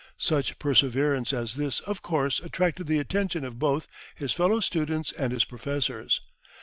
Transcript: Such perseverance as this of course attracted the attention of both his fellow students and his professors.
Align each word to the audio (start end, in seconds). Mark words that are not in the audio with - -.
Such 0.17 0.57
perseverance 0.57 1.31
as 1.31 1.53
this 1.57 1.79
of 1.81 2.01
course 2.01 2.39
attracted 2.39 2.87
the 2.87 2.97
attention 2.97 3.45
of 3.45 3.59
both 3.59 3.85
his 4.15 4.31
fellow 4.33 4.59
students 4.59 5.11
and 5.11 5.31
his 5.31 5.45
professors. 5.45 6.21